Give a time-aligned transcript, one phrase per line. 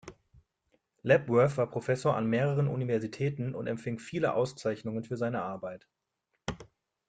[1.03, 5.87] Lapworth war Professor an mehreren Universitäten und empfing viele Auszeichnungen für seine Arbeit.